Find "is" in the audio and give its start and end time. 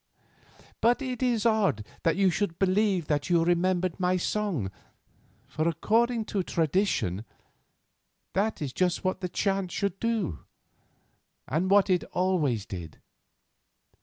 1.21-1.45, 8.63-8.73